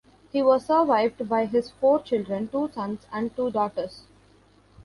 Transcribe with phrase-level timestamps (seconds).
[0.31, 4.07] He was survived by his four children: two sons and two daughters.